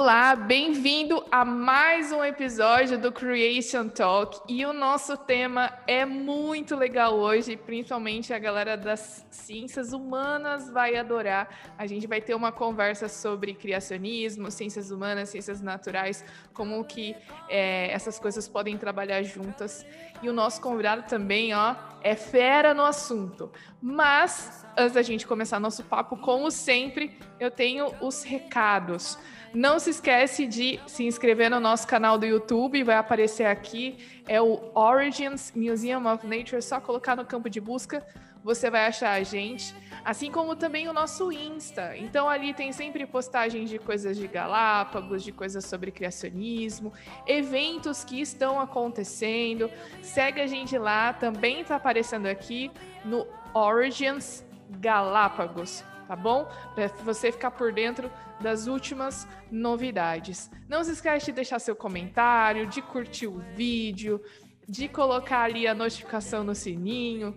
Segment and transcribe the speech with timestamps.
[0.00, 4.40] Olá, bem-vindo a mais um episódio do Creation Talk.
[4.48, 10.94] E o nosso tema é muito legal hoje, principalmente a galera das ciências humanas vai
[10.94, 11.48] adorar.
[11.76, 17.16] A gente vai ter uma conversa sobre criacionismo, ciências humanas, ciências naturais, como que
[17.48, 19.84] é, essas coisas podem trabalhar juntas.
[20.22, 23.50] E o nosso convidado também, ó, é fera no assunto.
[23.82, 29.18] Mas antes da gente começar nosso papo, como sempre, eu tenho os recados.
[29.54, 34.40] Não se esquece de se inscrever no nosso canal do YouTube, vai aparecer aqui, é
[34.40, 38.06] o Origins Museum of Nature, só colocar no campo de busca,
[38.44, 41.96] você vai achar a gente, assim como também o nosso Insta.
[41.96, 46.92] Então ali tem sempre postagens de coisas de Galápagos, de coisas sobre criacionismo,
[47.26, 49.70] eventos que estão acontecendo.
[50.02, 52.70] Segue a gente lá, também está aparecendo aqui
[53.04, 56.46] no Origins Galápagos, tá bom?
[56.74, 60.50] Para você ficar por dentro das últimas novidades.
[60.68, 64.22] Não se esqueça de deixar seu comentário, de curtir o vídeo,
[64.68, 67.36] de colocar ali a notificação no sininho,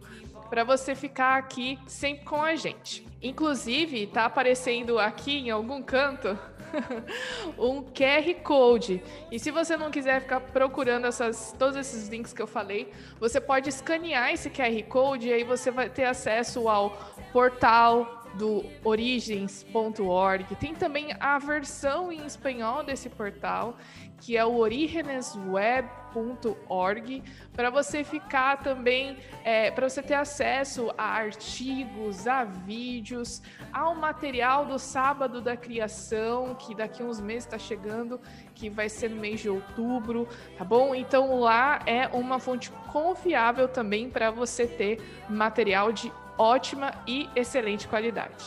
[0.49, 3.07] para você ficar aqui sempre com a gente.
[3.21, 6.37] Inclusive, está aparecendo aqui em algum canto
[7.57, 9.01] um QR Code.
[9.31, 13.39] E se você não quiser ficar procurando essas, todos esses links que eu falei, você
[13.39, 16.91] pode escanear esse QR Code e aí você vai ter acesso ao
[17.31, 20.55] portal do origens.org.
[20.55, 23.77] Tem também a versão em espanhol desse portal,
[24.21, 32.27] que é o origenesweb.org, para você ficar também, é, para você ter acesso a artigos,
[32.27, 33.41] a vídeos,
[33.73, 38.21] ao material do sábado da criação, que daqui a uns meses está chegando,
[38.53, 40.93] que vai ser no mês de outubro, tá bom?
[40.93, 47.87] Então lá é uma fonte confiável também para você ter material de ótima e excelente
[47.87, 48.45] qualidade.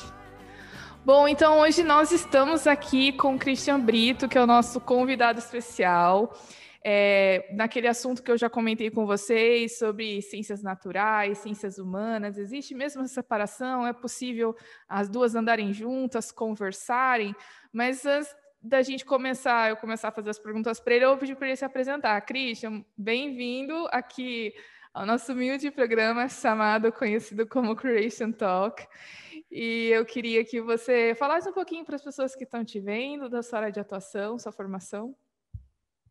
[1.04, 5.38] Bom, então hoje nós estamos aqui com o Christian Brito, que é o nosso convidado
[5.38, 6.32] especial,
[6.83, 12.39] é, naquele assunto que eu já comentei com vocês sobre ciências naturais, ciências humanas.
[12.39, 13.86] Existe mesmo essa separação?
[13.86, 14.56] É possível
[14.89, 17.34] as duas andarem juntas, conversarem?
[17.70, 21.18] Mas antes da gente começar, eu começar a fazer as perguntas para ele, eu vou
[21.18, 22.18] pedir para ele se apresentar.
[22.23, 24.55] Christian, bem-vindo aqui
[24.94, 28.86] ao nosso humilde programa chamado, conhecido como Creation Talk.
[29.50, 33.28] E eu queria que você falasse um pouquinho para as pessoas que estão te vendo,
[33.28, 35.12] da sua área de atuação, sua formação.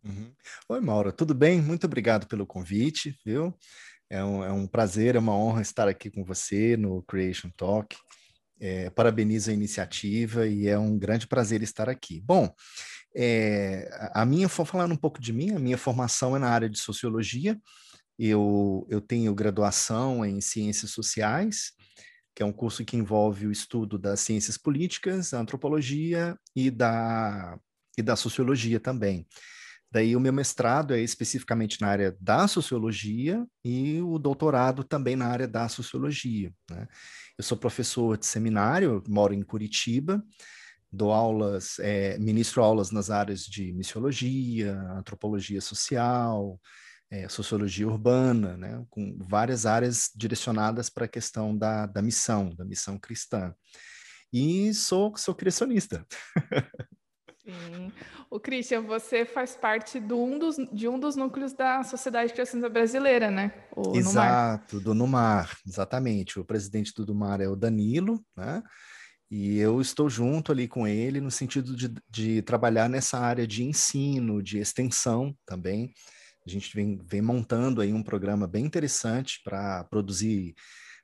[0.03, 0.33] Uhum.
[0.67, 1.61] Oi, Maura, tudo bem?
[1.61, 3.57] Muito obrigado pelo convite, viu?
[4.09, 7.95] É um, é um prazer, é uma honra estar aqui com você no Creation Talk.
[8.59, 12.21] É, parabenizo a iniciativa e é um grande prazer estar aqui.
[12.21, 12.53] Bom,
[13.15, 16.79] é, a minha, falando um pouco de mim, a minha formação é na área de
[16.79, 17.57] sociologia,
[18.27, 21.73] eu, eu tenho graduação em Ciências Sociais,
[22.35, 27.57] que é um curso que envolve o estudo das ciências políticas, antropologia e da,
[27.97, 29.27] e da sociologia também.
[29.91, 35.27] Daí o meu mestrado é especificamente na área da sociologia e o doutorado também na
[35.27, 36.51] área da sociologia.
[36.71, 36.87] Né?
[37.37, 40.23] Eu sou professor de seminário, moro em Curitiba,
[40.91, 46.59] dou aulas, é, ministro aulas nas áreas de missiologia, antropologia social,
[47.11, 52.65] é, sociologia urbana, né, com várias áreas direcionadas para a questão da, da missão, da
[52.65, 53.53] missão cristã.
[54.31, 56.05] E sou, sou criacionista.
[57.43, 57.91] Sim.
[58.31, 62.69] O Christian, você faz parte do um dos, de um dos núcleos da Sociedade Criacionista
[62.69, 63.53] Brasileira, né?
[63.75, 64.83] O Exato, Numar.
[64.83, 66.39] do Numar, exatamente.
[66.39, 68.63] O presidente do Numar é o Danilo, né?
[69.29, 73.63] E eu estou junto ali com ele no sentido de, de trabalhar nessa área de
[73.63, 75.93] ensino, de extensão também,
[76.45, 80.53] a gente vem, vem montando aí um programa bem interessante para produzir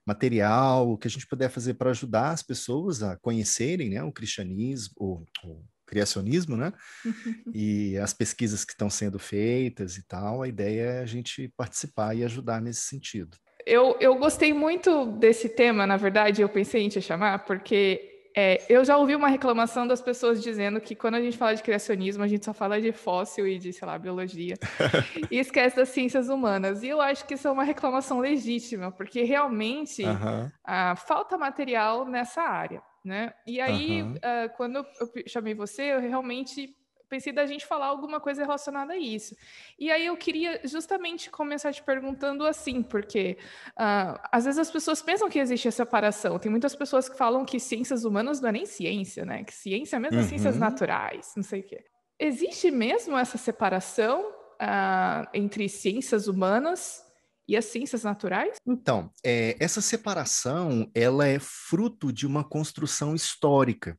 [0.05, 4.11] material, o que a gente puder fazer para ajudar as pessoas a conhecerem né, o
[4.11, 6.71] cristianismo, o, o criacionismo, né?
[7.53, 10.41] e as pesquisas que estão sendo feitas e tal.
[10.41, 13.37] A ideia é a gente participar e ajudar nesse sentido.
[13.65, 18.63] Eu, eu gostei muito desse tema, na verdade, eu pensei em te chamar, porque é,
[18.69, 22.23] eu já ouvi uma reclamação das pessoas dizendo que quando a gente fala de criacionismo,
[22.23, 24.55] a gente só fala de fóssil e de, sei lá, biologia,
[25.31, 26.83] e esquece das ciências humanas.
[26.83, 30.95] E eu acho que isso é uma reclamação legítima, porque realmente uh -huh.
[30.95, 32.81] falta material nessa área.
[33.03, 33.33] Né?
[33.47, 34.49] E aí, uh -huh.
[34.57, 34.85] quando eu
[35.25, 36.75] chamei você, eu realmente
[37.09, 39.35] pensei da gente falar alguma coisa relacionada a isso.
[39.77, 43.37] E aí eu queria justamente começar te perguntando assim, porque
[43.71, 46.37] uh, às vezes as pessoas pensam que existe a separação.
[46.37, 49.43] Tem muitas pessoas que falam que ciências humanas não é nem ciência, né?
[49.43, 50.27] Que ciência é mesmo uhum.
[50.27, 51.83] ciências naturais, não sei o quê.
[52.19, 54.21] Existe mesmo essa separação
[54.61, 57.03] uh, entre ciências humanas
[57.47, 58.57] e as ciências naturais?
[58.67, 63.97] Então, é, essa separação ela é fruto de uma construção histórica.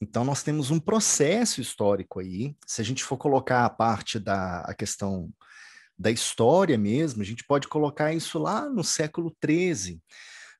[0.00, 2.54] Então, nós temos um processo histórico aí.
[2.66, 5.30] Se a gente for colocar a parte da a questão
[5.98, 10.00] da história mesmo, a gente pode colocar isso lá no século XIII,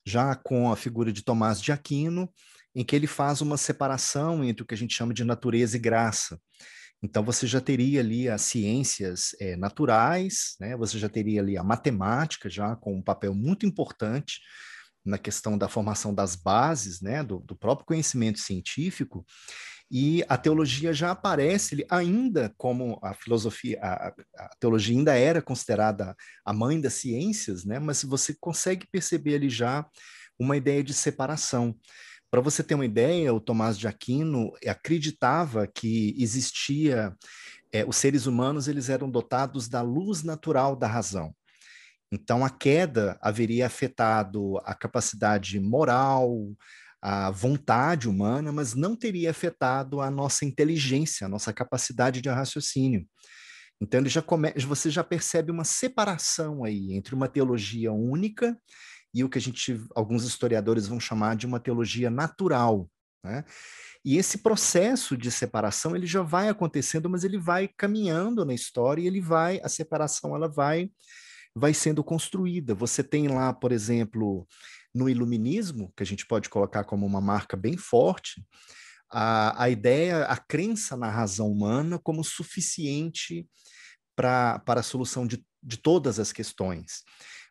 [0.05, 2.29] já com a figura de Tomás de Aquino,
[2.75, 5.81] em que ele faz uma separação entre o que a gente chama de natureza e
[5.81, 6.40] graça.
[7.00, 10.76] Então, você já teria ali as ciências é, naturais, né?
[10.76, 14.40] você já teria ali a matemática, já com um papel muito importante
[15.08, 17.22] na questão da formação das bases né?
[17.22, 19.25] do, do próprio conhecimento científico,
[19.90, 26.14] e a teologia já aparece ainda como a filosofia, a, a, teologia ainda era considerada
[26.44, 27.78] a mãe das ciências, né?
[27.78, 29.87] mas você consegue perceber ali já
[30.38, 31.75] uma ideia de separação.
[32.31, 37.16] Para você ter uma ideia, o Tomás de Aquino acreditava que existia,
[37.72, 41.34] é, os seres humanos eles eram dotados da luz natural da razão.
[42.10, 46.52] Então, a queda haveria afetado a capacidade moral,
[47.02, 53.06] a vontade humana, mas não teria afetado a nossa inteligência, a nossa capacidade de raciocínio.
[53.81, 54.52] Então, já come...
[54.66, 58.58] você já percebe uma separação aí entre uma teologia única
[59.14, 62.90] e o que a gente, alguns historiadores vão chamar de uma teologia natural.
[63.25, 63.44] Né?
[64.04, 69.02] E esse processo de separação ele já vai acontecendo, mas ele vai caminhando na história
[69.02, 70.90] e ele vai, a separação ela vai,
[71.54, 72.74] vai sendo construída.
[72.74, 74.46] Você tem lá, por exemplo,
[74.94, 78.42] no iluminismo, que a gente pode colocar como uma marca bem forte,
[79.10, 83.46] a, a ideia, a crença na razão humana como suficiente
[84.14, 87.02] para a solução de, de todas as questões.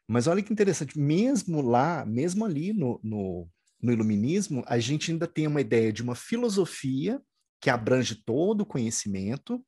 [0.07, 3.49] Mas olha que interessante, mesmo lá, mesmo ali no, no,
[3.81, 7.21] no iluminismo, a gente ainda tem uma ideia de uma filosofia
[7.61, 9.63] que abrange todo o conhecimento,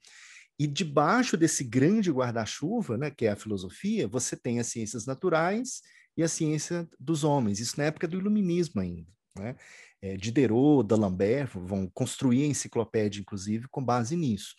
[0.60, 5.82] e debaixo desse grande guarda-chuva, né, que é a filosofia, você tem as ciências naturais
[6.18, 7.62] e a ciência dos homens.
[7.62, 9.08] Isso na época do iluminismo ainda.
[9.38, 9.56] Né?
[10.02, 14.54] É, Diderot, D'Alembert vão construir a enciclopédia, inclusive, com base nisso.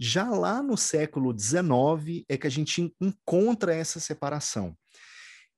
[0.00, 4.76] Já lá no século XIX é que a gente encontra essa separação.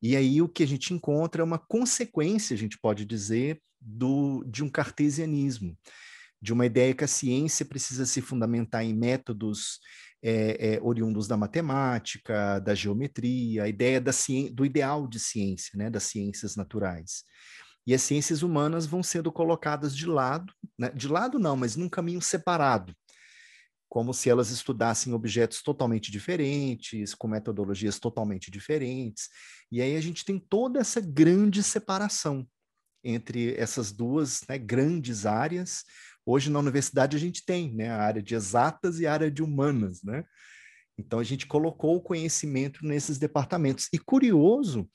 [0.03, 4.45] E aí o que a gente encontra é uma consequência, a gente pode dizer, do,
[4.45, 5.77] de um cartesianismo,
[6.41, 9.81] de uma ideia que a ciência precisa se fundamentar em métodos
[10.23, 14.13] é, é, oriundos da matemática, da geometria, a ideia da
[14.53, 17.25] do ideal de ciência, né, das ciências naturais.
[17.87, 21.89] E as ciências humanas vão sendo colocadas de lado, né, de lado não, mas num
[21.89, 22.95] caminho separado,
[23.89, 29.29] como se elas estudassem objetos totalmente diferentes, com metodologias totalmente diferentes.
[29.73, 32.47] E aí a gente tem toda essa grande separação
[33.03, 35.85] entre essas duas né, grandes áreas.
[36.25, 39.43] Hoje na universidade a gente tem né, a área de exatas e a área de
[39.43, 40.25] humanas, né?
[40.99, 43.89] Então a gente colocou o conhecimento nesses departamentos.
[43.93, 44.89] E curioso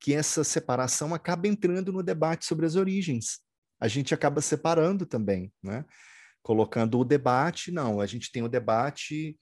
[0.00, 3.40] que essa separação acaba entrando no debate sobre as origens.
[3.80, 5.84] A gente acaba separando também, né?
[6.48, 9.38] colocando o debate, não, a gente tem o debate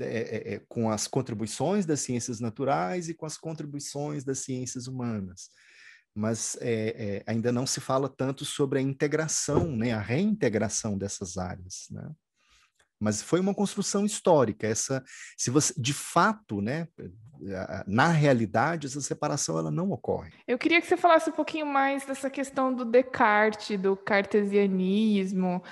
[0.00, 4.88] é, é, é, com as contribuições das ciências naturais e com as contribuições das ciências
[4.88, 5.50] humanas.
[6.18, 11.38] Mas é, é ainda não se fala tanto sobre a integração, né, a reintegração dessas
[11.38, 11.86] áreas.
[11.92, 12.10] Né?
[12.98, 14.66] Mas foi uma construção histórica.
[14.66, 15.04] Essa,
[15.36, 16.88] se você, de fato, né,
[17.86, 20.32] na realidade, essa separação ela não ocorre.
[20.46, 25.62] Eu queria que você falasse um pouquinho mais dessa questão do Descartes, do cartesianismo,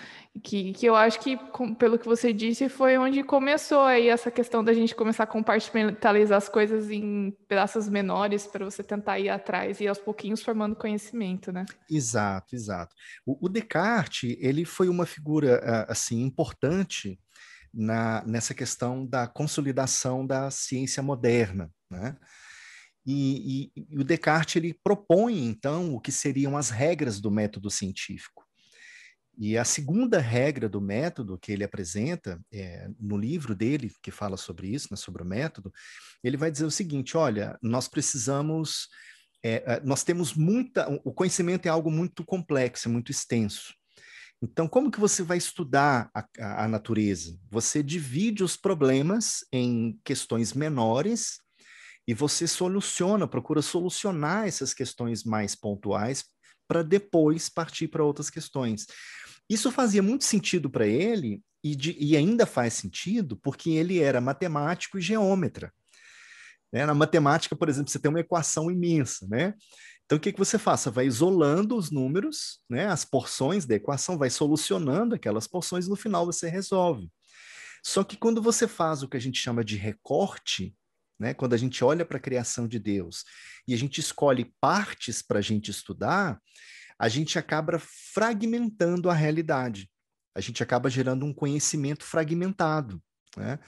[0.42, 1.38] que, que eu acho que,
[1.78, 6.38] pelo que você disse, foi onde começou aí essa questão da gente começar a compartimentalizar
[6.38, 11.50] as coisas em pedaços menores para você tentar ir atrás e aos pouquinhos formando conhecimento,
[11.50, 11.64] né?
[11.90, 12.94] Exato, exato.
[13.24, 17.18] O, o Descartes, ele foi uma figura, assim, importante
[17.76, 22.16] na, nessa questão da consolidação da ciência moderna, né?
[23.04, 27.70] E, e, e, o Descartes ele propõe então o que seriam as regras do método
[27.70, 28.44] científico.
[29.38, 34.36] E a segunda regra do método que ele apresenta é, no livro dele que fala
[34.36, 35.70] sobre isso, né, sobre o método,
[36.24, 38.88] ele vai dizer o seguinte: olha, nós precisamos,
[39.44, 43.72] é, nós temos muita, o conhecimento é algo muito complexo, muito extenso.
[44.48, 47.36] Então, como que você vai estudar a, a, a natureza?
[47.50, 51.40] Você divide os problemas em questões menores
[52.06, 56.24] e você soluciona, procura solucionar essas questões mais pontuais
[56.68, 58.86] para depois partir para outras questões.
[59.50, 64.20] Isso fazia muito sentido para ele e, de, e, ainda faz sentido porque ele era
[64.20, 65.72] matemático e geômetra.
[66.72, 66.86] Né?
[66.86, 69.54] Na matemática, por exemplo, você tem uma equação imensa, né?
[70.06, 70.56] Então, o que, que você?
[70.56, 75.96] Você vai isolando os números, né, as porções da equação, vai solucionando aquelas porções, no
[75.96, 77.10] final você resolve.
[77.84, 80.76] Só que quando você faz o que a gente chama de recorte,
[81.18, 83.24] né, quando a gente olha para a criação de Deus
[83.66, 86.40] e a gente escolhe partes para a gente estudar,
[86.98, 89.90] a gente acaba fragmentando a realidade.
[90.36, 93.02] a gente acaba gerando um conhecimento fragmentado,
[93.38, 93.58] né?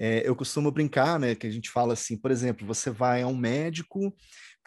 [0.00, 3.26] É, eu costumo brincar, né, que a gente fala assim, por exemplo, você vai a
[3.26, 4.14] um médico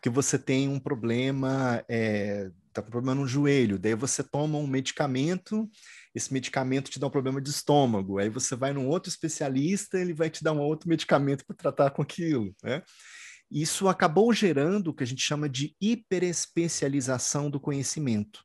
[0.02, 5.70] porque você tem um problema, é, com problema no joelho, daí você toma um medicamento,
[6.16, 10.12] esse medicamento te dá um problema de estômago, aí você vai num outro especialista, ele
[10.12, 12.82] vai te dar um outro medicamento para tratar com aquilo, né?
[13.52, 18.44] Isso acabou gerando o que a gente chama de hiperespecialização do conhecimento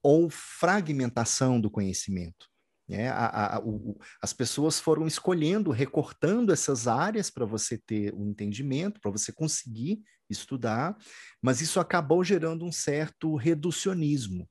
[0.00, 2.46] ou fragmentação do conhecimento.
[2.86, 3.08] Né?
[3.08, 9.00] A, a, o, as pessoas foram escolhendo, recortando essas áreas para você ter um entendimento,
[9.00, 10.00] para você conseguir
[10.30, 10.96] estudar,
[11.42, 14.48] mas isso acabou gerando um certo reducionismo.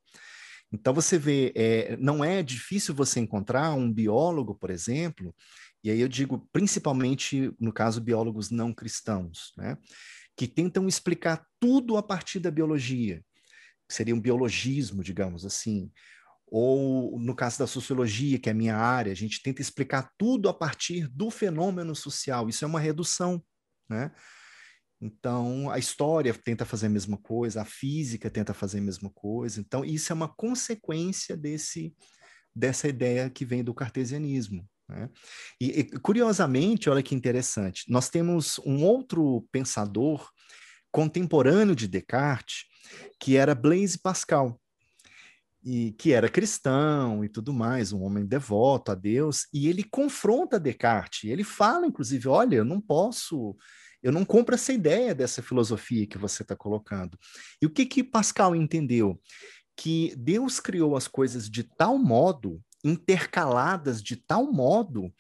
[0.71, 5.35] Então você vê, é, não é difícil você encontrar um biólogo, por exemplo,
[5.83, 9.77] e aí eu digo principalmente no caso biólogos não cristãos, né,
[10.37, 13.23] que tentam explicar tudo a partir da biologia,
[13.89, 15.91] seria um biologismo, digamos assim,
[16.51, 20.49] ou no caso da sociologia, que é a minha área, a gente tenta explicar tudo
[20.49, 22.49] a partir do fenômeno social.
[22.49, 23.43] Isso é uma redução,
[23.87, 24.11] né?
[25.01, 29.59] Então, a história tenta fazer a mesma coisa, a física tenta fazer a mesma coisa.
[29.59, 31.93] Então, isso é uma consequência desse
[32.55, 34.67] dessa ideia que vem do cartesianismo.
[34.89, 35.09] Né?
[35.61, 40.29] E, e, curiosamente, olha que interessante, nós temos um outro pensador
[40.91, 42.65] contemporâneo de Descartes,
[43.19, 44.59] que era Blaise Pascal
[45.63, 50.59] e que era cristão e tudo mais, um homem devoto a Deus, e ele confronta
[50.59, 51.29] Descartes.
[51.29, 53.55] Ele fala, inclusive, olha, eu não posso,
[54.01, 57.17] eu não compro essa ideia dessa filosofia que você está colocando.
[57.61, 59.19] E o que que Pascal entendeu?
[59.75, 65.13] Que Deus criou as coisas de tal modo, intercaladas de tal modo,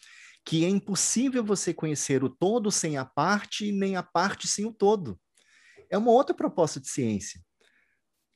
[0.45, 4.73] que é impossível você conhecer o todo sem a parte, nem a parte sem o
[4.73, 5.19] todo.
[5.89, 7.41] É uma outra proposta de ciência.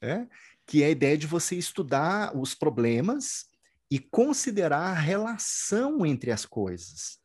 [0.01, 0.27] É?
[0.65, 3.45] que é a ideia de você estudar os problemas
[3.91, 7.19] e considerar a relação entre as coisas.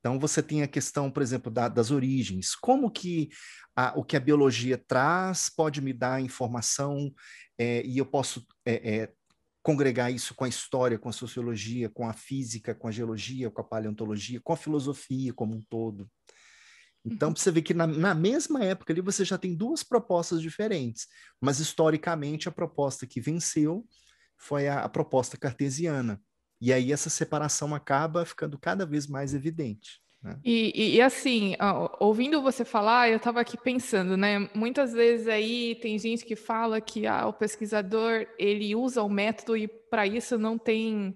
[0.00, 2.54] Então, você tem a questão, por exemplo, da, das origens.
[2.54, 3.28] Como que
[3.76, 7.12] a, o que a biologia traz pode me dar informação
[7.58, 9.12] é, e eu posso é, é,
[9.62, 13.60] congregar isso com a história, com a sociologia, com a física, com a geologia, com
[13.60, 16.08] a paleontologia, com a filosofia como um todo.
[17.04, 17.36] Então, uhum.
[17.36, 21.06] você vê que na, na, mesma época ali você já tem duas propostas diferentes,
[21.40, 23.86] mas historicamente a proposta que venceu
[24.36, 26.20] foi a, a proposta cartesiana.
[26.60, 30.00] E aí essa separação acaba ficando cada vez mais evidente.
[30.22, 30.36] Né?
[30.44, 31.54] E, e, assim,
[32.00, 34.50] ouvindo você falar, eu estava aqui pensando, né?
[34.54, 39.56] Muitas vezes aí tem gente que fala que ah, o pesquisador ele usa o método
[39.56, 41.14] e para isso não tem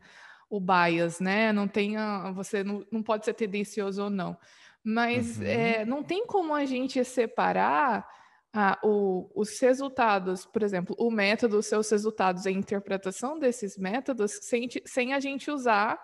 [0.49, 1.53] o bias, né?
[1.53, 4.37] Não tem a, você não, não pode ser tendencioso ou não.
[4.85, 5.45] Mas uhum.
[5.45, 8.07] é, não tem como a gente separar
[8.53, 14.33] ah, o, os resultados, por exemplo, o método, os seus resultados, a interpretação desses métodos,
[14.43, 15.99] sem, sem a gente usar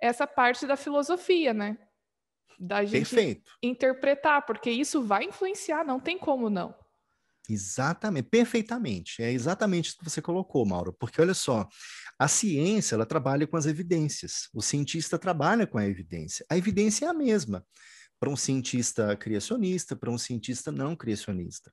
[0.00, 1.76] essa parte da filosofia, né?
[2.58, 3.52] Da gente Perfeito.
[3.62, 6.74] interpretar, porque isso vai influenciar, não tem como não.
[7.48, 9.22] Exatamente, perfeitamente.
[9.22, 10.92] É exatamente o que você colocou, Mauro.
[10.92, 11.68] Porque olha só,
[12.16, 14.48] a ciência ela trabalha com as evidências.
[14.54, 16.46] O cientista trabalha com a evidência.
[16.48, 17.66] A evidência é a mesma
[18.20, 21.72] para um cientista criacionista, para um cientista não criacionista.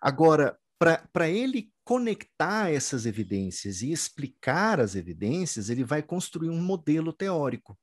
[0.00, 7.12] Agora, para ele conectar essas evidências e explicar as evidências, ele vai construir um modelo
[7.12, 7.78] teórico.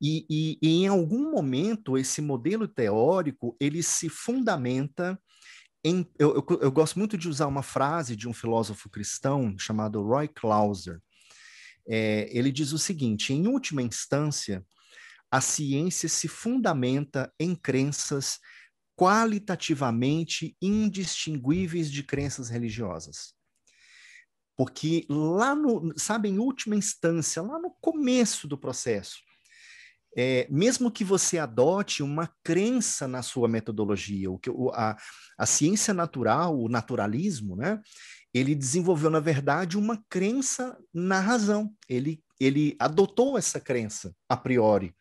[0.00, 5.20] E, e, e, em algum momento esse modelo teórico ele se fundamenta
[5.82, 10.00] em eu, eu, eu, gosto muito de usar uma frase de um filósofo cristão chamado
[10.02, 11.00] Roy Clauser.
[11.88, 14.64] É, ele diz o seguinte: em última instância,
[15.30, 18.38] a ciência se fundamenta em crenças
[18.96, 23.34] qualitativamente indistinguíveis de crenças religiosas.
[24.56, 29.18] Porque lá no, sabe, em última instância, lá no começo do processo,
[30.16, 34.96] é, mesmo que você adote uma crença na sua metodologia, o que a,
[35.38, 37.80] a ciência natural, o naturalismo, né,
[38.34, 41.72] ele desenvolveu na verdade uma crença na razão.
[41.88, 44.94] Ele ele adotou essa crença a priori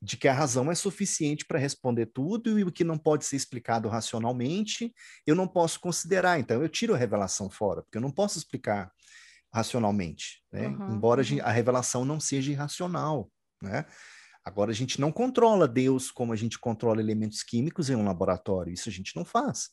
[0.00, 3.36] de que a razão é suficiente para responder tudo e o que não pode ser
[3.36, 4.94] explicado racionalmente,
[5.26, 6.38] eu não posso considerar.
[6.38, 8.92] Então, eu tiro a revelação fora, porque eu não posso explicar
[9.52, 10.68] racionalmente, né?
[10.68, 13.30] Uhum, Embora a revelação não seja irracional,
[13.62, 13.86] né?
[14.44, 18.72] Agora, a gente não controla Deus como a gente controla elementos químicos em um laboratório.
[18.72, 19.70] Isso a gente não faz.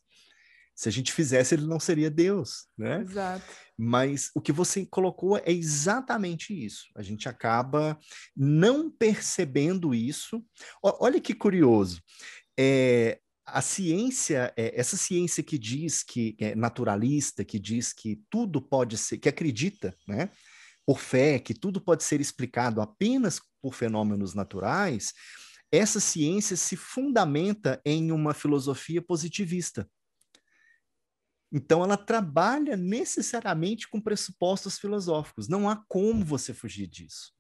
[0.76, 3.02] Se a gente fizesse, ele não seria Deus, né?
[3.02, 3.46] Exato.
[3.78, 6.86] Mas o que você colocou é exatamente isso.
[6.96, 8.00] A gente acaba
[8.36, 10.44] não percebendo isso.
[10.82, 12.02] olha que curioso.
[12.58, 18.62] É, a ciência, é, essa ciência que diz que é naturalista, que diz que tudo
[18.62, 20.30] pode ser, que acredita, né?
[20.86, 25.14] por fé que tudo pode ser explicado apenas por fenômenos naturais,
[25.72, 29.90] essa ciência se fundamenta em uma filosofia positivista.
[31.56, 35.48] Então, ela trabalha necessariamente com pressupostos filosóficos.
[35.48, 37.32] Não há como você fugir disso.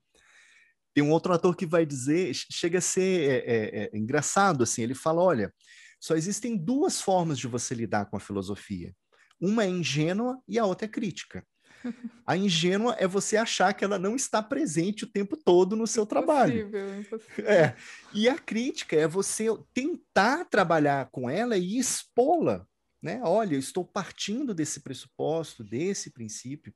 [0.93, 4.83] Tem um outro ator que vai dizer, chega a ser é, é, é, engraçado assim.
[4.83, 5.51] Ele fala: olha,
[5.99, 8.93] só existem duas formas de você lidar com a filosofia.
[9.41, 11.43] Uma é ingênua e a outra é crítica.
[12.25, 16.03] A ingênua é você achar que ela não está presente o tempo todo no seu
[16.03, 17.01] impossível, trabalho.
[17.01, 17.49] Impossível.
[17.49, 17.75] É.
[18.13, 22.65] E a crítica é você tentar trabalhar com ela e expô-la.
[23.03, 23.19] Né?
[23.21, 26.73] Olha, eu estou partindo desse pressuposto, desse princípio.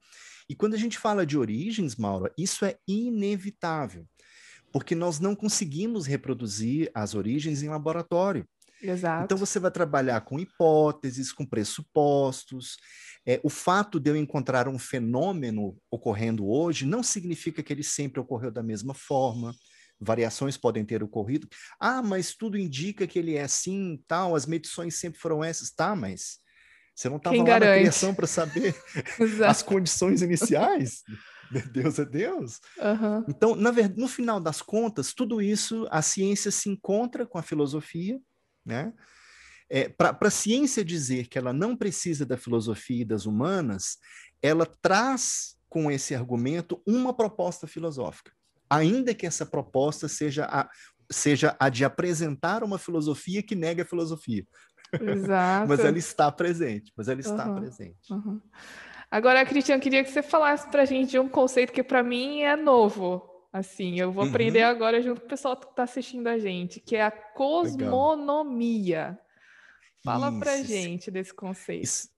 [0.49, 4.05] E quando a gente fala de origens, Maura, isso é inevitável,
[4.69, 8.45] porque nós não conseguimos reproduzir as origens em laboratório.
[8.81, 9.23] Exato.
[9.23, 12.77] Então você vai trabalhar com hipóteses, com pressupostos.
[13.25, 18.19] É, o fato de eu encontrar um fenômeno ocorrendo hoje não significa que ele sempre
[18.19, 19.55] ocorreu da mesma forma.
[19.99, 21.47] Variações podem ter ocorrido.
[21.79, 24.35] Ah, mas tudo indica que ele é assim, tal.
[24.35, 25.95] As medições sempre foram essas, tá?
[25.95, 26.39] Mas
[26.95, 27.69] você não estava lá garante?
[27.69, 28.75] na criação para saber
[29.47, 31.03] as condições iniciais.
[31.71, 32.59] Deus é Deus.
[32.77, 33.25] Uhum.
[33.27, 38.19] Então, na no final das contas, tudo isso, a ciência se encontra com a filosofia
[38.67, 38.93] né?
[39.69, 43.97] É, Para a ciência dizer que ela não precisa da filosofia e das humanas,
[44.41, 48.31] ela traz com esse argumento uma proposta filosófica,
[48.69, 50.69] ainda que essa proposta seja a,
[51.11, 54.45] seja a de apresentar uma filosofia que nega a filosofia.
[55.01, 55.67] Exato.
[55.67, 57.55] mas ela está presente, mas ela está uhum.
[57.55, 58.13] presente.
[58.13, 58.39] Uhum.
[59.11, 62.41] Agora, Cristian, queria que você falasse para a gente de um conceito que para mim
[62.41, 64.29] é novo, Assim, eu vou uhum.
[64.29, 68.99] aprender agora junto com o pessoal que está assistindo a gente, que é a cosmonomia.
[69.07, 69.19] Legal.
[70.03, 71.83] Fala pra gente desse conceito.
[71.83, 72.09] Isso,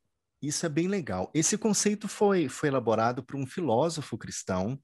[0.42, 1.32] isso, é bem legal.
[1.34, 4.78] Esse conceito foi, foi elaborado por um filósofo cristão.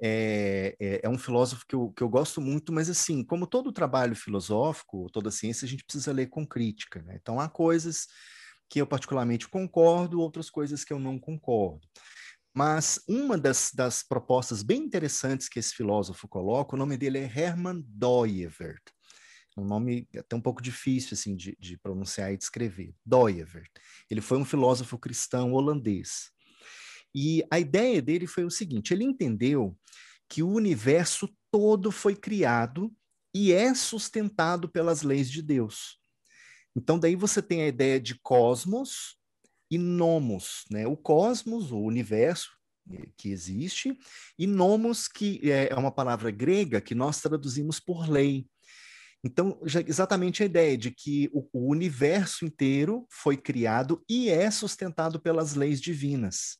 [0.00, 3.72] É, é, é, um filósofo que eu, que eu gosto muito, mas assim, como todo
[3.72, 7.18] trabalho filosófico, toda ciência, a gente precisa ler com crítica, né?
[7.20, 8.06] Então há coisas
[8.68, 11.86] que eu particularmente concordo, outras coisas que eu não concordo.
[12.54, 17.24] Mas uma das, das propostas bem interessantes que esse filósofo coloca, o nome dele é
[17.24, 18.80] Hermann Dooyeweerd.
[19.58, 22.94] Um nome até um pouco difícil assim de, de pronunciar e de escrever.
[23.04, 23.70] Dooyeweerd.
[24.10, 26.30] Ele foi um filósofo cristão holandês.
[27.16, 29.74] E a ideia dele foi o seguinte: ele entendeu
[30.28, 32.94] que o universo todo foi criado
[33.34, 35.98] e é sustentado pelas leis de Deus.
[36.76, 39.16] Então, daí você tem a ideia de cosmos,
[39.70, 40.86] e nomos, né?
[40.86, 42.50] O cosmos, o universo
[43.16, 43.98] que existe,
[44.38, 48.46] e nomos, que é, é uma palavra grega que nós traduzimos por lei.
[49.24, 55.18] Então, exatamente a ideia de que o, o universo inteiro foi criado e é sustentado
[55.18, 56.58] pelas leis divinas.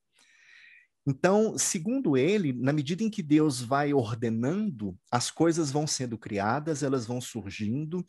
[1.07, 6.83] Então, segundo ele, na medida em que Deus vai ordenando, as coisas vão sendo criadas,
[6.83, 8.05] elas vão surgindo,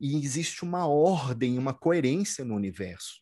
[0.00, 3.20] e existe uma ordem, uma coerência no universo.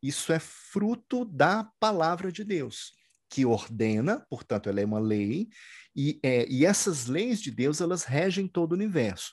[0.00, 2.92] Isso é fruto da palavra de Deus,
[3.28, 5.48] que ordena, portanto, ela é uma lei,
[5.94, 9.32] e, é, e essas leis de Deus, elas regem todo o universo.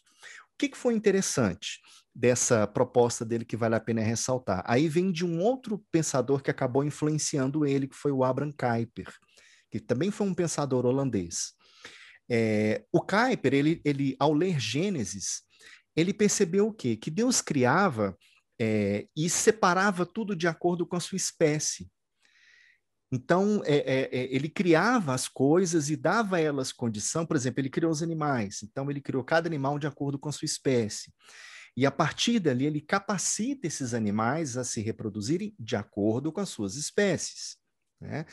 [0.54, 1.80] O que, que foi interessante
[2.14, 4.64] dessa proposta dele que vale a pena ressaltar?
[4.66, 9.08] Aí vem de um outro pensador que acabou influenciando ele, que foi o Abraham Kuyper,
[9.72, 11.54] que também foi um pensador holandês.
[12.30, 15.42] É, o Kuyper, ele, ele, ao ler Gênesis,
[15.96, 16.96] ele percebeu o quê?
[16.96, 18.18] Que Deus criava
[18.60, 21.90] é, e separava tudo de acordo com a sua espécie.
[23.12, 27.62] Então, é, é, é, ele criava as coisas e dava a elas condição, por exemplo,
[27.62, 31.14] ele criou os animais, então ele criou cada animal de acordo com a sua espécie.
[31.76, 36.50] E a partir dali, ele capacita esses animais a se reproduzirem de acordo com as
[36.50, 37.56] suas espécies.
[38.00, 38.26] Né?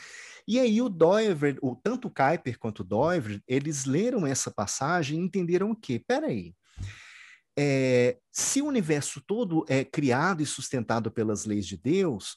[0.47, 5.19] E aí o Doiver, o, tanto o Kuiper quanto o Doiver, eles leram essa passagem
[5.19, 6.03] e entenderam o quê?
[6.07, 6.55] Peraí,
[7.57, 12.37] é, se o universo todo é criado e sustentado pelas leis de Deus,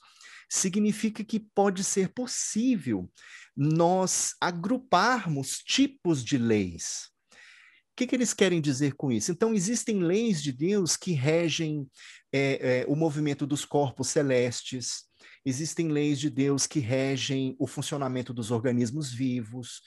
[0.50, 3.10] significa que pode ser possível
[3.56, 7.10] nós agruparmos tipos de leis.
[7.32, 9.32] O que, que eles querem dizer com isso?
[9.32, 11.90] Então, existem leis de Deus que regem
[12.32, 15.07] é, é, o movimento dos corpos celestes,
[15.48, 19.82] existem leis de Deus que regem o funcionamento dos organismos vivos,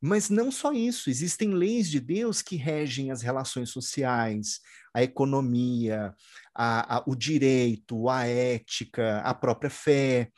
[0.00, 4.60] mas não só isso, existem leis de Deus que regem as relações sociais,
[4.94, 6.14] a economia,
[6.54, 10.30] a, a, o direito, a ética, a própria fé.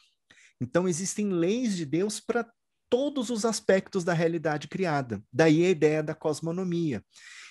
[0.61, 2.48] Então, existem leis de Deus para
[2.88, 5.22] todos os aspectos da realidade criada.
[5.33, 7.04] Daí a ideia da cosmonomia.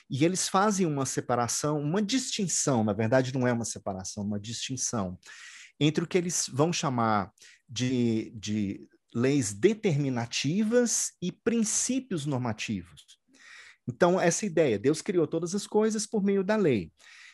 [0.09, 5.19] E eles fazem uma separação, uma distinção, na verdade, não é uma separação, uma distinção
[5.79, 7.31] entre o que eles vão chamar
[7.67, 13.19] de, de leis determinativas e princípios normativos.
[13.87, 16.91] Então, essa ideia, Deus criou todas as coisas por meio da lei,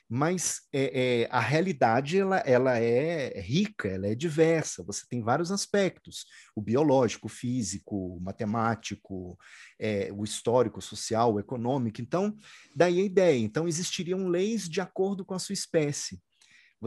[0.08, 5.51] mas é, é, a realidade ela, ela é rica, ela é diversa, você tem vários
[5.51, 9.38] aspectos, o biológico, o físico, o matemático,
[9.79, 12.34] é, o histórico, o social, o econômico, então,
[12.73, 16.21] daí a ideia, então existiriam leis de acordo com a sua espécie,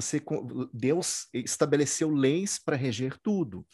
[0.01, 0.23] você,
[0.73, 3.67] Deus estabeleceu leis para reger tudo.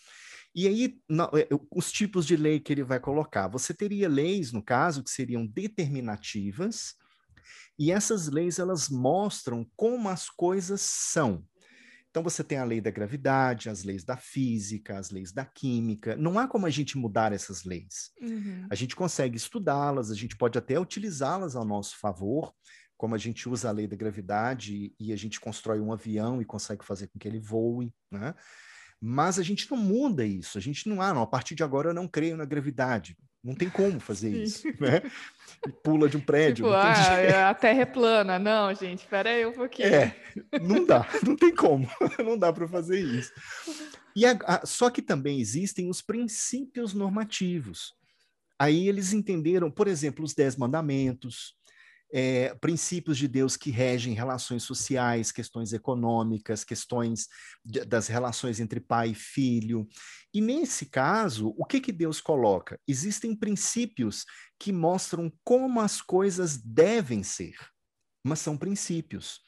[0.55, 0.99] E aí,
[1.37, 3.49] é, os tipos de lei que ele vai colocar.
[3.49, 6.95] Você teria leis, no caso, que seriam determinativas,
[7.79, 11.45] e essas leis elas mostram como as coisas são.
[12.09, 16.15] Então você tem a lei da gravidade, as leis da física, as leis da química.
[16.17, 18.13] Não há como a gente mudar essas leis.
[18.23, 18.69] Uhum.
[18.71, 22.55] A gente consegue estudá-las, a gente pode até utilizá-las ao nosso favor,
[22.97, 26.45] como a gente usa a lei da gravidade e a gente constrói um avião e
[26.45, 28.35] consegue fazer com que ele voe, né?
[29.01, 31.91] Mas a gente não muda isso, a gente não, ah, não, a partir de agora
[31.91, 33.17] eu não creio na gravidade.
[33.43, 34.43] Não tem como fazer Sim.
[34.43, 35.03] isso, né?
[35.67, 36.65] E pula de um prédio.
[36.65, 38.39] Tipo, ah, a Terra é plana.
[38.39, 39.89] Não, gente, espera aí um pouquinho.
[39.89, 40.17] É,
[40.63, 41.87] não dá, não tem como,
[42.25, 43.31] não dá para fazer isso.
[44.17, 47.93] E a, a, só que também existem os princípios normativos.
[48.59, 51.55] Aí eles entenderam, por exemplo, os Dez Mandamentos,
[52.17, 57.27] é, princípios de Deus que regem relações sociais, questões econômicas, questões
[57.65, 59.89] de, das relações entre pai e filho.
[60.33, 62.79] E nesse caso, o que, que Deus coloca?
[62.87, 64.25] Existem princípios
[64.61, 67.57] que mostram como as coisas devem ser,
[68.25, 69.41] mas são princípios.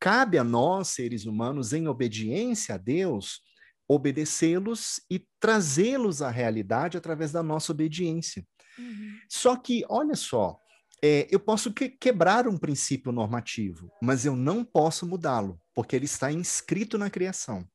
[0.00, 3.40] Cabe a nós, seres humanos, em obediência a Deus,
[3.86, 8.44] obedecê-los e trazê-los à realidade através da nossa obediência.
[8.76, 9.16] Uhum.
[9.28, 10.60] Só que, olha só,
[11.02, 16.04] é, eu posso que, quebrar um princípio normativo, mas eu não posso mudá-lo, porque ele
[16.04, 17.66] está inscrito na criação.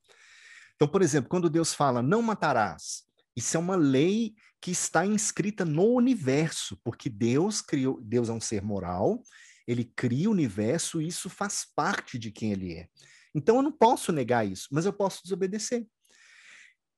[0.76, 3.04] Então, por exemplo, quando Deus fala não matarás,
[3.36, 8.42] isso é uma lei que está inscrita no universo, porque Deus criou, Deus é um
[8.42, 9.22] ser moral,
[9.68, 12.88] ele cria o universo e isso faz parte de quem ele é.
[13.34, 15.86] Então eu não posso negar isso, mas eu posso desobedecer.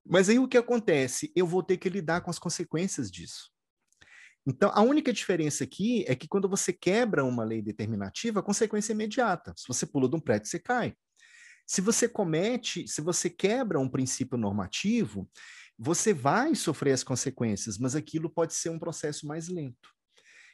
[0.05, 1.31] Mas aí o que acontece?
[1.35, 3.51] Eu vou ter que lidar com as consequências disso.
[4.47, 8.93] Então, a única diferença aqui é que quando você quebra uma lei determinativa, a consequência
[8.93, 9.53] é imediata.
[9.57, 10.95] Se você pula de um prédio, você cai.
[11.67, 15.29] Se você comete, se você quebra um princípio normativo,
[15.77, 19.93] você vai sofrer as consequências, mas aquilo pode ser um processo mais lento.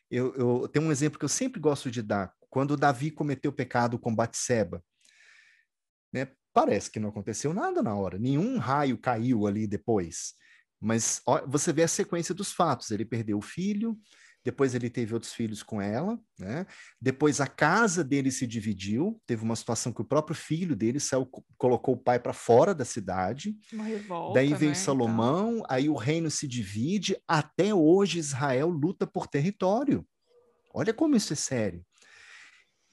[0.09, 2.33] Eu, eu tenho um exemplo que eu sempre gosto de dar.
[2.49, 4.83] Quando Davi cometeu pecado com Batseba,
[6.11, 10.33] né, parece que não aconteceu nada na hora, nenhum raio caiu ali depois.
[10.83, 12.91] Mas ó, você vê a sequência dos fatos.
[12.91, 13.97] Ele perdeu o filho,
[14.43, 16.65] depois ele teve outros filhos com ela, né?
[16.99, 21.25] Depois a casa dele se dividiu, teve uma situação que o próprio filho dele saiu,
[21.57, 23.55] colocou o pai para fora da cidade.
[23.71, 24.75] Uma revolta, Daí veio né?
[24.75, 25.65] Salomão, então...
[25.69, 30.05] aí o reino se divide, até hoje Israel luta por território.
[30.73, 31.85] Olha como isso é sério.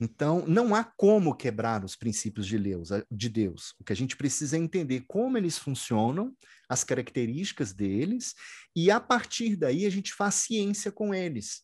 [0.00, 3.74] Então, não há como quebrar os princípios de Deus, de Deus.
[3.78, 6.34] O que a gente precisa é entender como eles funcionam,
[6.70, 8.34] as características deles,
[8.76, 11.62] e a partir daí a gente faz ciência com eles.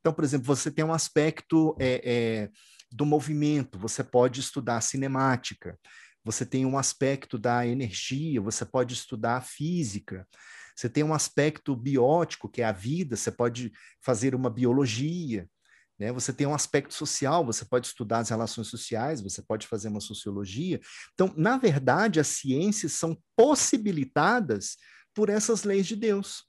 [0.00, 2.50] Então, por exemplo, você tem um aspecto é, é,
[2.92, 5.76] do movimento, você pode estudar cinemática,
[6.24, 10.26] você tem um aspecto da energia, você pode estudar física,
[10.76, 15.48] você tem um aspecto biótico, que é a vida, você pode fazer uma biologia.
[15.98, 16.12] Né?
[16.12, 20.00] Você tem um aspecto social, você pode estudar as relações sociais, você pode fazer uma
[20.00, 20.80] sociologia.
[21.14, 24.76] Então, na verdade, as ciências são possibilitadas
[25.14, 26.44] por essas leis de Deus.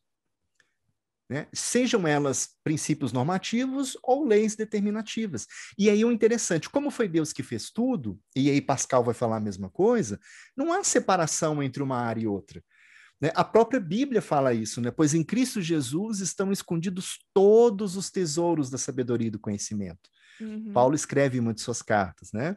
[1.29, 1.47] Né?
[1.53, 5.45] Sejam elas princípios normativos ou leis determinativas.
[5.77, 9.37] E aí o interessante, como foi Deus que fez tudo, e aí Pascal vai falar
[9.37, 10.19] a mesma coisa,
[10.55, 12.63] não há separação entre uma área e outra.
[13.19, 13.31] Né?
[13.35, 14.91] A própria Bíblia fala isso, né?
[14.91, 20.09] pois em Cristo Jesus estão escondidos todos os tesouros da sabedoria e do conhecimento.
[20.39, 20.71] Uhum.
[20.71, 22.55] Paulo escreve em muitas suas cartas, né?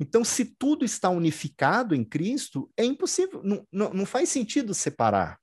[0.00, 5.38] Então, se tudo está unificado em Cristo, é impossível, não, não, não faz sentido separar.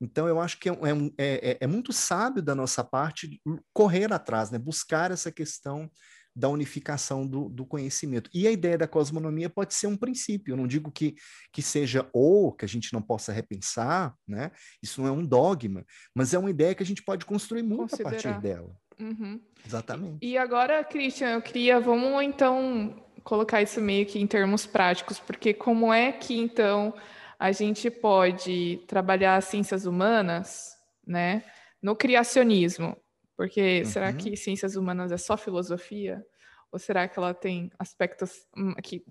[0.00, 3.40] Então, eu acho que é, é, é, é, muito sábio da nossa parte
[3.72, 4.58] correr atrás, né?
[4.58, 5.88] buscar essa questão
[6.36, 8.28] da unificação do, do, conhecimento.
[8.34, 11.14] E a ideia da cosmonomia pode ser um princípio, eu não digo que,
[11.50, 14.50] que seja ou que a gente não possa repensar, né?
[14.82, 15.82] Isso não é um dogma,
[16.14, 18.08] mas é uma ideia que a gente pode construir muito Considerar.
[18.08, 18.76] a partir dela.
[19.00, 19.40] Uhum.
[19.64, 20.18] Exatamente.
[20.20, 25.54] E agora, Christian, eu queria, vamos então colocar isso meio que em termos práticos, porque
[25.54, 26.94] como é que então
[27.38, 31.42] a gente pode trabalhar as ciências humanas, né,
[31.82, 32.94] no criacionismo?
[33.36, 33.90] Porque uhum.
[33.90, 36.24] será que ciências humanas é só filosofia?
[36.72, 39.04] Ou será que ela tem aspectos hum, que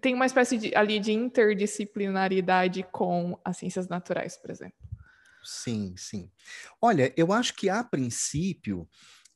[0.00, 4.76] tem uma espécie de, ali de interdisciplinaridade com as ciências naturais, por exemplo?
[5.48, 6.30] sim, sim.
[6.80, 8.86] Olha, eu acho que a princípio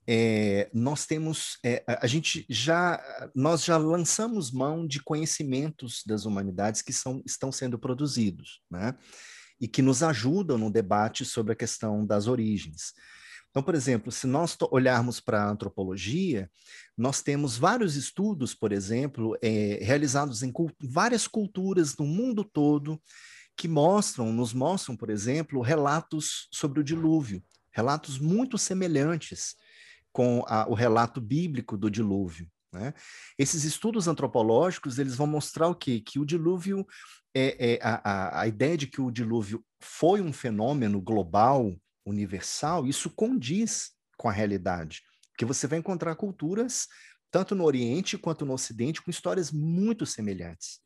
[0.07, 3.01] é, nós temos, é, a gente já,
[3.35, 8.95] nós já lançamos mão de conhecimentos das humanidades que são, estão sendo produzidos, né?
[9.61, 12.93] E que nos ajudam no debate sobre a questão das origens.
[13.53, 16.51] Então, por exemplo, se nós olharmos para a antropologia,
[16.97, 22.99] nós temos vários estudos, por exemplo, é, realizados em cult várias culturas no mundo todo,
[23.55, 29.55] que mostram, nos mostram, por exemplo, relatos sobre o dilúvio, relatos muito semelhantes
[30.11, 32.49] com a, o relato bíblico do dilúvio.
[32.73, 32.95] Né?
[33.39, 36.01] Esses estudos antropológicos eles vão mostrar o quê?
[36.01, 36.87] Que o dilúvio
[37.35, 42.87] é, é a, a, a ideia de que o dilúvio foi um fenômeno global, universal,
[42.87, 46.87] isso condiz com a realidade, porque você vai encontrar culturas
[47.31, 50.81] tanto no Oriente quanto no Ocidente com histórias muito semelhantes.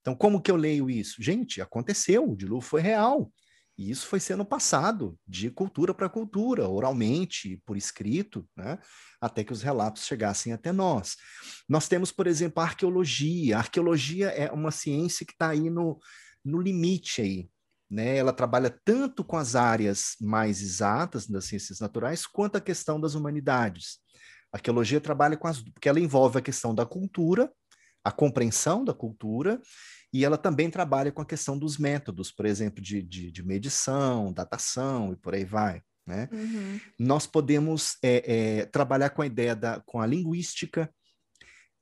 [0.00, 1.22] Então, como que eu leio isso?
[1.22, 3.32] Gente, aconteceu, o dilúvio foi real.
[3.76, 8.78] E isso foi sendo passado de cultura para cultura, oralmente, por escrito, né?
[9.20, 11.16] até que os relatos chegassem até nós.
[11.68, 13.56] Nós temos, por exemplo, a arqueologia.
[13.56, 15.98] A arqueologia é uma ciência que está aí no,
[16.44, 17.48] no limite aí.
[17.90, 18.16] Né?
[18.16, 23.14] Ela trabalha tanto com as áreas mais exatas das ciências naturais, quanto a questão das
[23.14, 23.98] humanidades.
[24.52, 25.60] A arqueologia trabalha com as...
[25.60, 27.50] porque ela envolve a questão da cultura,
[28.04, 29.60] a compreensão da cultura
[30.12, 34.32] e ela também trabalha com a questão dos métodos, por exemplo, de, de, de medição,
[34.32, 35.82] datação e por aí vai.
[36.06, 36.28] Né?
[36.30, 36.80] Uhum.
[37.00, 40.88] Nós podemos é, é, trabalhar com a ideia da com a linguística.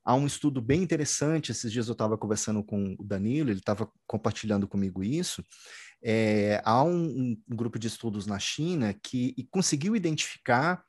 [0.03, 1.51] Há um estudo bem interessante.
[1.51, 5.43] Esses dias eu estava conversando com o Danilo, ele estava compartilhando comigo isso.
[6.03, 10.83] É, há um, um, grupo de estudos na China que conseguiu identificar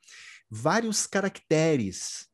[0.49, 2.27] vários caracteres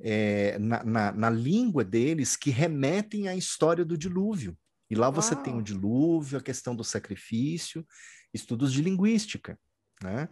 [0.00, 4.56] é, na, na, na, língua deles que remetem à história do dilúvio.
[4.90, 5.42] E lá você Uau.
[5.42, 7.86] tem o dilúvio, a questão do sacrifício,
[8.32, 9.58] estudos de linguística,
[10.02, 10.28] né?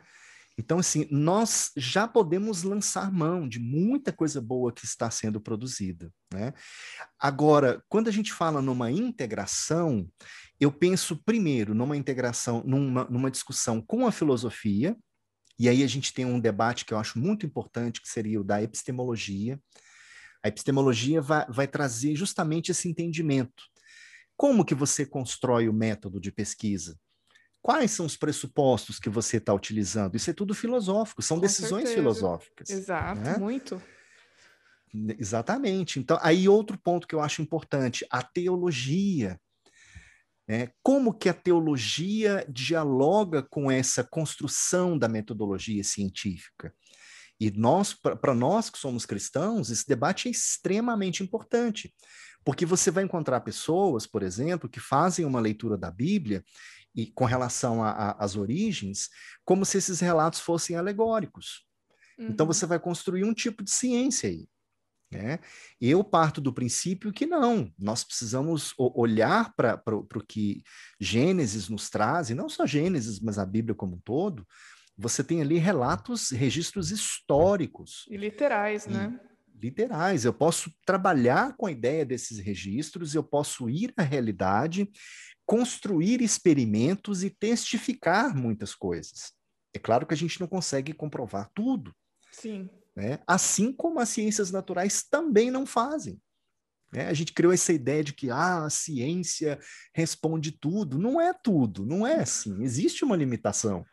[0.58, 6.12] Então, assim, nós já podemos lançar mão de muita coisa boa que está sendo produzida,
[6.32, 6.52] né?
[7.18, 10.06] Agora, quando a gente fala numa integração,
[10.60, 14.96] eu penso primeiro numa integração, numa, numa discussão com a filosofia,
[15.58, 18.44] e aí a gente tem um debate que eu acho muito importante, que seria o
[18.44, 19.60] da epistemologia.
[20.42, 23.62] A epistemologia vai, vai trazer justamente esse entendimento.
[24.36, 26.98] Como que você constrói o método de pesquisa?
[27.62, 30.16] Quais são os pressupostos que você está utilizando?
[30.16, 31.94] Isso é tudo filosófico, são Com decisões certeza.
[31.94, 32.70] filosóficas.
[32.70, 33.38] Exato, né?
[33.38, 33.80] muito.
[35.18, 36.00] Exatamente.
[36.00, 39.40] Então, aí outro ponto que eu acho importante, a teologia.
[40.46, 40.70] Né?
[40.82, 46.74] Como que a teologia dialoga com essa construção da metodologia científica?
[47.40, 51.92] E nós, para nós que somos cristãos, esse debate é extremamente importante,
[52.44, 56.44] porque você vai encontrar pessoas, por exemplo, que fazem uma leitura da Bíblia
[56.94, 59.08] e com relação às origens,
[59.44, 61.66] como se esses relatos fossem alegóricos.
[62.14, 62.32] Então, uhum.
[62.32, 64.48] Então você vai construir um tipo de ciência aí.
[65.10, 65.40] Né?
[65.78, 70.62] Eu parto do princípio que não, nós precisamos olhar para o que
[70.98, 74.46] Gênesis nos traz, e não só Gênesis, mas a Bíblia como um todo.
[74.96, 78.06] Você tem ali relatos, registros históricos.
[78.08, 79.20] E literais, e, né?
[79.62, 80.24] Literais.
[80.24, 84.90] Eu posso trabalhar com a ideia desses registros, eu posso ir à realidade,
[85.46, 89.32] construir experimentos e testificar muitas coisas.
[89.74, 91.94] É claro que a gente não consegue comprovar tudo.
[92.32, 93.18] Sim né?
[93.26, 96.20] assim como as ciências naturais também não fazem.
[96.92, 97.08] Né?
[97.08, 99.58] A gente criou essa ideia de que ah, a ciência
[99.94, 100.98] responde tudo.
[100.98, 102.62] Não é tudo, não é assim.
[102.62, 103.84] Existe uma limitação.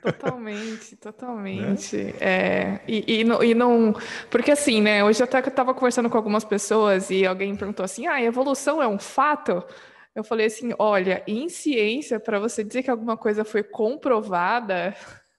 [0.00, 1.96] Totalmente, totalmente.
[1.96, 2.12] Né?
[2.20, 3.94] É, e, e, não, e, não.
[4.30, 5.04] Porque assim, né?
[5.04, 8.22] Hoje até que eu estava conversando com algumas pessoas e alguém perguntou assim: ah, a
[8.22, 9.62] evolução é um fato?
[10.14, 14.96] Eu falei assim: olha, em ciência, para você dizer que alguma coisa foi comprovada,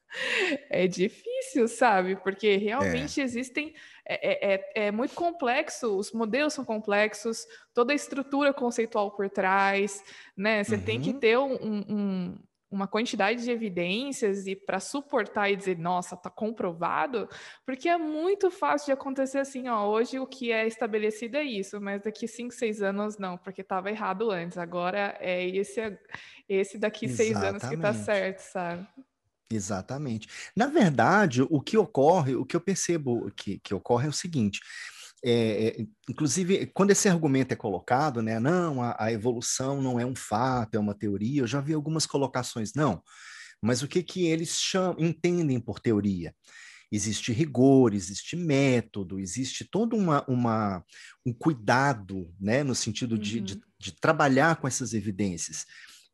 [0.70, 2.16] é difícil, sabe?
[2.16, 3.24] Porque realmente é.
[3.24, 3.74] existem.
[4.08, 9.28] É, é, é, é, muito complexo, os modelos são complexos, toda a estrutura conceitual por
[9.32, 10.04] trás,
[10.38, 10.64] né?
[10.64, 10.82] Você uhum.
[10.82, 11.20] tem que uhum.
[11.20, 12.38] ter um, um,
[12.70, 17.30] uma quantidade de evidências e para suportar e dizer, nossa, tá comprovado,
[17.66, 21.80] porque é muito fácil de acontecer assim, ó, hoje o que é estabelecido é isso,
[21.80, 25.98] mas daqui cinco, seis anos não, porque estava errado antes, agora é esse,
[26.50, 27.34] esse daqui Exatamente.
[27.34, 28.88] seis anos que tá certo, sabe?
[29.52, 30.28] Exatamente.
[30.56, 34.60] Na verdade, o que ocorre, o que eu percebo que, que ocorre é o seguinte:
[35.24, 40.06] é, é, inclusive, quando esse argumento é colocado, né, não, a, a, evolução não é
[40.06, 43.02] um fato, é uma teoria, eu já vi algumas colocações, não.
[43.62, 46.36] Mas o que, que eles chamam, entendem por teoria?
[46.92, 50.84] Existe rigor, existe método, existe todo uma, uma,
[51.26, 53.22] um cuidado, né, no sentido uhum.
[53.22, 53.62] de, de, uhum.
[53.80, 55.66] de trabalhar com essas evidências.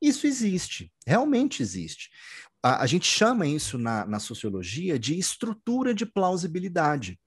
[0.02, 2.10] Isso existe, realmente existe.
[2.64, 7.20] A, a gente chama isso na, na sociologia de estrutura de plausibilidade.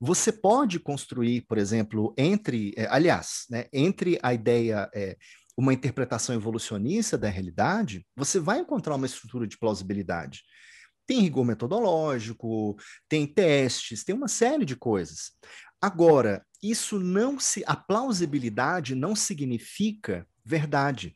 [0.00, 5.16] Você pode construir, por exemplo, entre, é, aliás, né, entre a ideia, é,
[5.56, 10.42] uma interpretação evolucionista da realidade, você vai encontrar uma estrutura de plausibilidade.
[11.06, 12.76] Tem rigor metodológico,
[13.08, 15.32] tem testes, tem uma série de coisas.
[15.80, 17.62] Agora, isso não se.
[17.66, 21.14] A plausibilidade não significa verdade.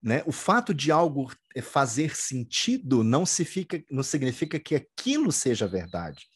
[0.00, 0.22] Né?
[0.26, 5.66] O fato de algo eh, fazer sentido não, se fica, não significa que aquilo seja
[5.66, 6.26] verdade.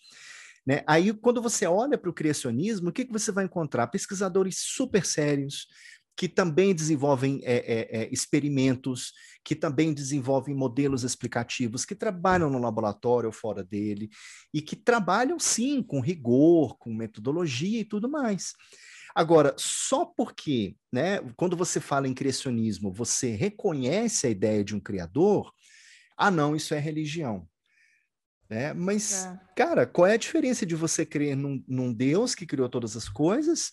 [0.68, 0.82] Né?
[0.86, 3.86] Aí, quando você olha para o criacionismo, o que, que você vai encontrar?
[3.86, 5.66] Pesquisadores super sérios,
[6.14, 13.28] que também desenvolvem é, é, experimentos, que também desenvolvem modelos explicativos, que trabalham no laboratório
[13.28, 14.10] ou fora dele,
[14.52, 18.52] e que trabalham, sim, com rigor, com metodologia e tudo mais.
[19.14, 24.80] Agora, só porque, né, quando você fala em criacionismo, você reconhece a ideia de um
[24.80, 25.50] criador,
[26.14, 27.48] ah, não, isso é religião.
[28.48, 28.72] Né?
[28.72, 29.40] Mas, é.
[29.54, 33.08] cara, qual é a diferença de você crer num, num Deus que criou todas as
[33.08, 33.72] coisas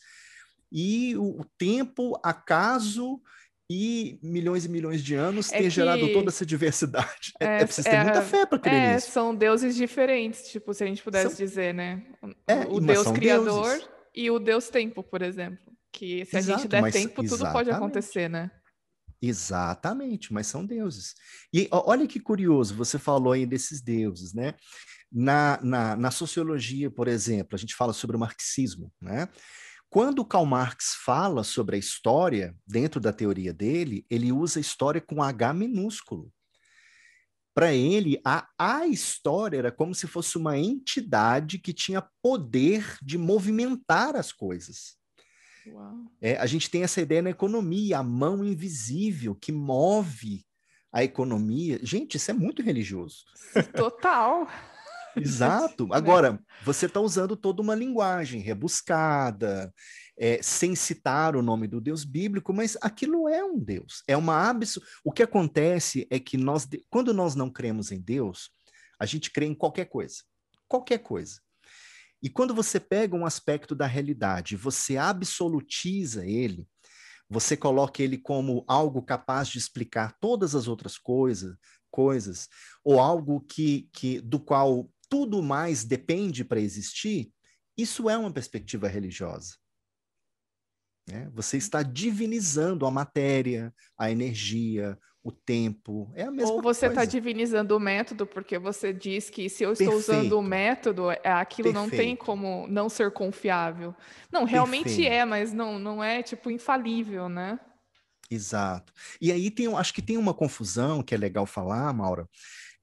[0.71, 3.21] e o, o tempo, acaso
[3.69, 5.69] e milhões e milhões de anos é ter que...
[5.69, 7.33] gerado toda essa diversidade.
[7.39, 9.11] É, é, é preciso ter muita fé para crer é, nisso.
[9.11, 11.45] São deuses diferentes, tipo, se a gente pudesse são...
[11.45, 12.03] dizer, né?
[12.47, 13.89] É, o, o Deus criador deuses.
[14.13, 15.73] e o Deus tempo, por exemplo.
[15.91, 17.53] Que se Exato, a gente der tempo, tudo exatamente.
[17.53, 18.51] pode acontecer, né?
[19.21, 21.15] Exatamente, mas são deuses.
[21.54, 24.54] E olha que curioso, você falou aí desses deuses, né?
[25.12, 29.30] Na, na, na sociologia, por exemplo, a gente fala sobre o marxismo, né?
[29.89, 35.23] Quando Karl Marx fala sobre a história, dentro da teoria dele, ele usa história com
[35.23, 36.34] H minúsculo.
[37.54, 43.17] Para ele, a, a história era como se fosse uma entidade que tinha poder de
[43.17, 44.97] movimentar as coisas.
[46.21, 50.45] É, a gente tem essa ideia na economia, a mão invisível que move
[50.91, 51.80] a economia.
[51.84, 53.25] Gente, isso é muito religioso.
[53.75, 54.47] Total.
[55.15, 55.88] Exato.
[55.88, 55.95] Né?
[55.95, 59.73] Agora, você está usando toda uma linguagem rebuscada,
[60.17, 64.04] é, sem citar o nome do Deus bíblico, mas aquilo é um Deus.
[64.08, 64.80] É uma abs...
[65.04, 68.49] O que acontece é que nós, quando nós não cremos em Deus,
[68.99, 70.17] a gente crê em qualquer coisa.
[70.67, 71.39] Qualquer coisa.
[72.25, 76.67] E quando você pega um aspecto da realidade, você absolutiza ele,
[77.29, 81.55] você coloca ele como algo capaz de explicar todas as outras coisas,
[81.91, 82.49] coisas,
[82.83, 87.31] ou algo que, que do qual tudo mais depende para existir,
[87.77, 89.55] isso é uma perspectiva religiosa.
[91.07, 91.29] Né?
[91.31, 96.07] Você está divinizando a matéria, a energia, o tempo.
[96.13, 99.71] É a mesma Ou você está divinizando o método, porque você diz que se eu
[99.71, 100.19] estou Perfeito.
[100.19, 101.91] usando o método, é, aquilo Perfeito.
[101.91, 103.95] não tem como não ser confiável.
[104.31, 105.11] Não, realmente Perfeito.
[105.11, 107.59] é, mas não, não é tipo infalível, né?
[108.29, 108.93] Exato.
[109.19, 112.29] E aí tem, acho que tem uma confusão que é legal falar, Maura,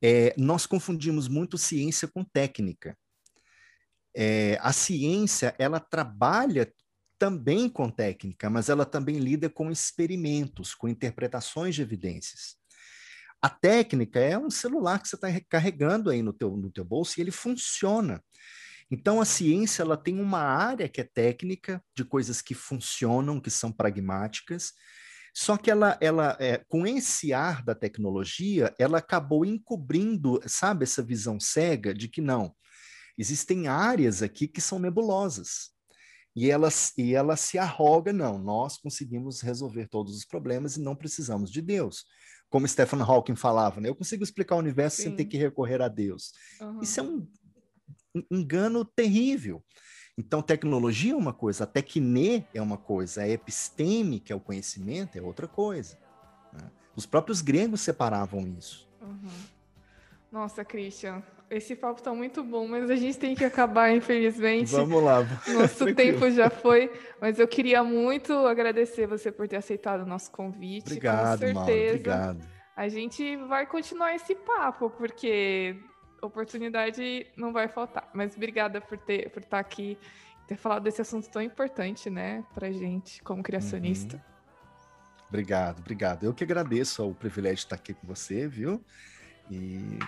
[0.02, 2.98] é, nós confundimos muito ciência com técnica.
[4.16, 6.72] É, a ciência, ela trabalha
[7.22, 12.56] também com técnica, mas ela também lida com experimentos, com interpretações de evidências.
[13.40, 17.14] A técnica é um celular que você está carregando aí no teu, no teu bolso
[17.16, 18.20] e ele funciona.
[18.90, 23.50] Então, a ciência ela tem uma área que é técnica, de coisas que funcionam, que
[23.50, 24.72] são pragmáticas,
[25.32, 31.04] só que ela, ela é, com esse ar da tecnologia, ela acabou encobrindo, sabe, essa
[31.04, 32.52] visão cega de que não,
[33.16, 35.70] existem áreas aqui que são nebulosas.
[36.35, 40.97] E ela, e ela se arroga, não, nós conseguimos resolver todos os problemas e não
[40.97, 42.07] precisamos de Deus.
[42.49, 43.88] Como Stephen Hawking falava, né?
[43.88, 45.03] eu consigo explicar o universo Sim.
[45.05, 46.33] sem ter que recorrer a Deus.
[46.61, 46.81] Uhum.
[46.81, 47.27] Isso é um
[48.31, 49.62] engano terrível.
[50.16, 54.40] Então, tecnologia é uma coisa, a tecne é uma coisa, a episteme, que é o
[54.40, 55.99] conhecimento, é outra coisa.
[56.53, 56.71] Né?
[56.95, 58.88] Os próprios gregos separavam isso.
[59.01, 59.31] Uhum.
[60.33, 64.73] Nossa, Christian, esse papo está muito bom, mas a gente tem que acabar, infelizmente.
[64.73, 65.18] Vamos lá.
[65.49, 66.90] Nosso tempo já foi,
[67.21, 70.87] mas eu queria muito agradecer você por ter aceitado o nosso convite.
[70.87, 71.54] Obrigado, com certeza.
[71.54, 72.48] Mauro, obrigado.
[72.75, 75.77] A gente vai continuar esse papo, porque
[76.23, 78.09] oportunidade não vai faltar.
[78.15, 79.98] Mas obrigada por ter por estar aqui,
[80.46, 84.17] ter falado desse assunto tão importante, né, pra gente como criacionista.
[84.17, 84.23] Uhum.
[85.29, 86.25] Obrigado, obrigado.
[86.25, 88.83] Eu que agradeço o privilégio de estar aqui com você, viu?
[89.50, 89.98] E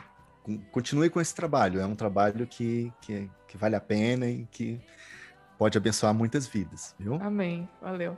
[0.71, 1.81] continue com esse trabalho.
[1.81, 4.81] É um trabalho que, que, que vale a pena e que
[5.59, 7.15] pode abençoar muitas vidas, viu?
[7.15, 7.69] Amém.
[7.81, 8.17] Valeu.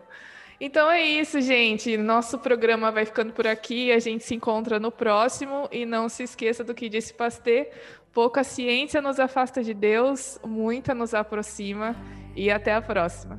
[0.61, 1.97] Então é isso, gente.
[1.97, 3.93] Nosso programa vai ficando por aqui.
[3.93, 5.69] A gente se encontra no próximo.
[5.71, 7.67] E não se esqueça do que disse Pasteur:
[8.13, 11.95] pouca ciência nos afasta de Deus, muita nos aproxima.
[12.35, 13.39] E até a próxima.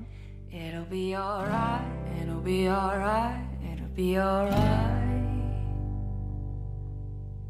[0.52, 1.84] It'll be alright,
[2.22, 5.07] it'll be alright, it'll be alright.